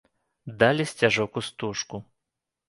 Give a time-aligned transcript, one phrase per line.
[0.61, 2.03] Далі сцяжок і стужку.